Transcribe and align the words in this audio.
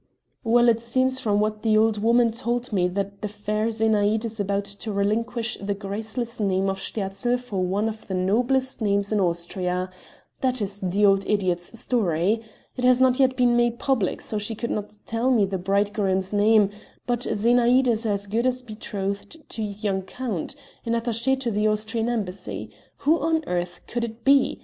"Well, 0.43 0.67
it 0.67 0.81
seems 0.81 1.19
from 1.19 1.39
what 1.41 1.61
the 1.61 1.77
old 1.77 2.01
woman 2.01 2.31
told 2.31 2.73
me 2.73 2.87
that 2.87 3.21
the 3.21 3.27
fair 3.27 3.67
Zenaïde 3.67 4.25
is 4.25 4.39
about 4.39 4.65
to 4.65 4.91
relinquish 4.91 5.59
the 5.61 5.75
graceless 5.75 6.39
name 6.39 6.71
of 6.71 6.79
Sterzl 6.79 7.37
for 7.39 7.61
one 7.63 7.87
of 7.87 8.07
the 8.07 8.15
noblest 8.15 8.81
names 8.81 9.11
in 9.11 9.19
Austria 9.19 9.91
that 10.39 10.59
is 10.59 10.79
the 10.79 11.05
old 11.05 11.27
idiot's 11.27 11.77
story. 11.79 12.41
It 12.75 12.83
has 12.83 12.99
not 12.99 13.19
yet 13.19 13.35
been 13.35 13.55
made 13.55 13.77
public, 13.77 14.21
so 14.21 14.39
she 14.39 14.55
could 14.55 14.71
not 14.71 14.97
tell 15.05 15.29
me 15.29 15.45
the 15.45 15.59
bridegroom's 15.59 16.33
name, 16.33 16.71
but 17.05 17.19
Zenaïde 17.19 17.87
is 17.89 18.03
as 18.03 18.25
good 18.25 18.47
as 18.47 18.63
betrothed 18.63 19.47
to 19.49 19.61
a 19.61 19.65
young 19.65 20.01
count 20.01 20.55
an 20.83 20.93
attaché 20.93 21.39
to 21.41 21.51
the 21.51 21.67
Austrian 21.67 22.09
embassy. 22.09 22.71
Who 23.05 23.19
on 23.19 23.43
earth 23.45 23.81
can 23.85 24.03
it 24.03 24.25
be? 24.25 24.59